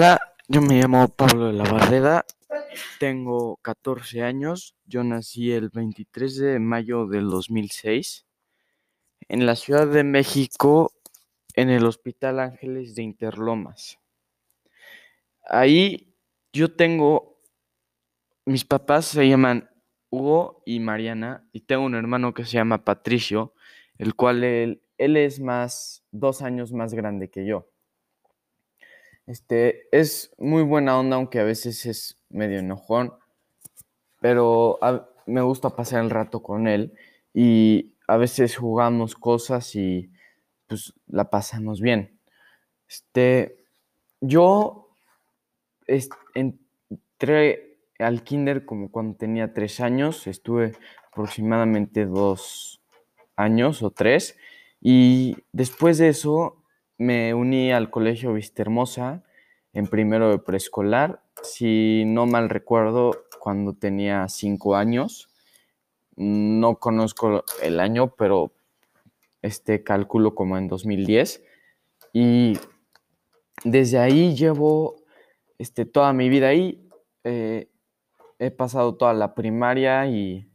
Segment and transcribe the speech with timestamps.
[0.00, 2.24] Hola, yo me llamo Pablo de la Barreda,
[3.00, 8.24] tengo 14 años, yo nací el 23 de mayo del 2006
[9.28, 10.92] en la Ciudad de México,
[11.54, 13.98] en el Hospital Ángeles de Interlomas.
[15.44, 16.14] Ahí
[16.52, 17.42] yo tengo,
[18.44, 19.68] mis papás se llaman
[20.10, 23.52] Hugo y Mariana y tengo un hermano que se llama Patricio,
[23.98, 27.68] el cual él, él es más, dos años más grande que yo.
[29.28, 33.12] Este, es muy buena onda, aunque a veces es medio enojón,
[34.20, 34.78] pero
[35.26, 36.94] me gusta pasar el rato con él
[37.34, 40.10] y a veces jugamos cosas y
[40.66, 42.18] pues la pasamos bien.
[42.88, 43.58] Este,
[44.22, 44.88] yo
[46.34, 50.74] entré al kinder como cuando tenía tres años, estuve
[51.12, 52.80] aproximadamente dos
[53.36, 54.38] años o tres
[54.80, 56.62] y después de eso
[56.98, 59.22] me uní al colegio Vista Hermosa
[59.72, 65.28] en primero de preescolar, si no mal recuerdo, cuando tenía cinco años.
[66.16, 68.52] No conozco el año, pero
[69.40, 71.44] este cálculo como en 2010.
[72.12, 72.58] Y
[73.64, 74.96] desde ahí llevo
[75.58, 76.88] este, toda mi vida ahí.
[77.22, 77.68] Eh,
[78.40, 80.50] he pasado toda la primaria y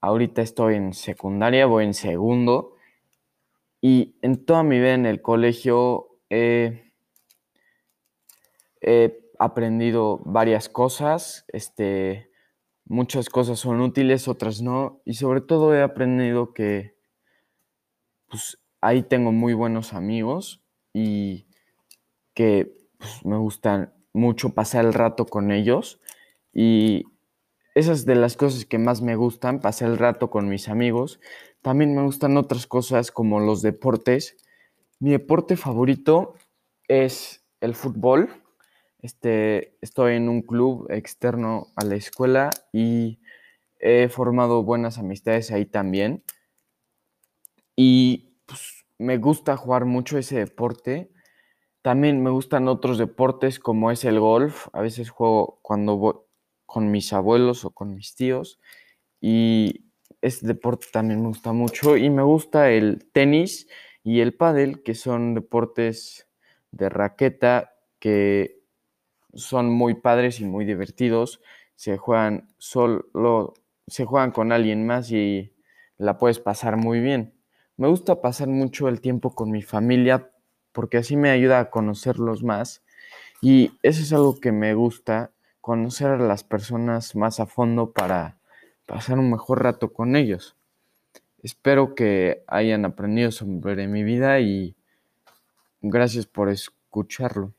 [0.00, 2.76] ahorita estoy en secundaria, voy en segundo.
[3.82, 6.92] Y en toda mi vida en el colegio he
[9.38, 11.44] aprendido varias cosas.
[11.48, 12.30] Este,
[12.84, 15.00] muchas cosas son útiles, otras no.
[15.04, 16.94] Y sobre todo he aprendido que
[18.28, 21.46] pues, ahí tengo muy buenos amigos y
[22.34, 26.00] que pues, me gustan mucho pasar el rato con ellos.
[26.54, 27.06] Y
[27.74, 31.20] esas de las cosas que más me gustan, pasar el rato con mis amigos.
[31.62, 34.36] También me gustan otras cosas como los deportes.
[35.00, 36.34] Mi deporte favorito
[36.88, 38.28] es el fútbol.
[39.00, 43.20] Este, estoy en un club externo a la escuela y
[43.80, 46.22] he formado buenas amistades ahí también.
[47.74, 51.10] Y pues, me gusta jugar mucho ese deporte.
[51.80, 54.68] También me gustan otros deportes como es el golf.
[54.72, 56.14] A veces juego cuando voy
[56.72, 58.58] con mis abuelos o con mis tíos.
[59.20, 59.84] Y
[60.22, 61.98] este deporte también me gusta mucho.
[61.98, 63.68] Y me gusta el tenis
[64.02, 66.28] y el pádel, que son deportes
[66.70, 68.62] de raqueta que
[69.34, 71.42] son muy padres y muy divertidos.
[71.76, 73.52] Se juegan solo,
[73.86, 75.52] se juegan con alguien más y
[75.98, 77.34] la puedes pasar muy bien.
[77.76, 80.32] Me gusta pasar mucho el tiempo con mi familia
[80.72, 82.82] porque así me ayuda a conocerlos más
[83.42, 85.32] y eso es algo que me gusta,
[85.62, 88.36] conocer a las personas más a fondo para
[88.84, 90.56] pasar un mejor rato con ellos.
[91.42, 94.74] Espero que hayan aprendido sobre mi vida y
[95.80, 97.52] gracias por escucharlo.